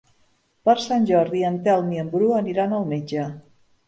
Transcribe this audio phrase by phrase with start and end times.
[0.69, 3.27] Per Sant Jordi en Telm i en Bru aniran al metge.